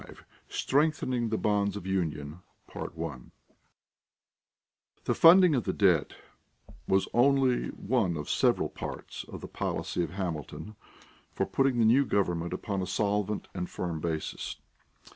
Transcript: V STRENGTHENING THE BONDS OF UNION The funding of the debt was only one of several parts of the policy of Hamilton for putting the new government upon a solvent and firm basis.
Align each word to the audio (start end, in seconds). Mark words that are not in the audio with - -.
V 0.01 0.15
STRENGTHENING 0.49 1.29
THE 1.29 1.37
BONDS 1.37 1.77
OF 1.77 1.85
UNION 1.85 2.39
The 2.73 3.21
funding 5.13 5.53
of 5.53 5.65
the 5.65 5.73
debt 5.73 6.13
was 6.87 7.07
only 7.13 7.67
one 7.67 8.17
of 8.17 8.27
several 8.27 8.69
parts 8.69 9.23
of 9.25 9.41
the 9.41 9.47
policy 9.47 10.01
of 10.03 10.09
Hamilton 10.09 10.75
for 11.31 11.45
putting 11.45 11.77
the 11.77 11.85
new 11.85 12.03
government 12.03 12.51
upon 12.51 12.81
a 12.81 12.87
solvent 12.87 13.47
and 13.53 13.69
firm 13.69 13.99
basis. 13.99 14.55